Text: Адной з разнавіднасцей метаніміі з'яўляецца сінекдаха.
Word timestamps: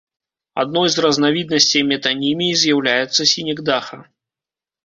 Адной 0.61 0.87
з 0.93 1.03
разнавіднасцей 1.05 1.83
метаніміі 1.91 2.57
з'яўляецца 2.63 3.21
сінекдаха. 3.33 4.01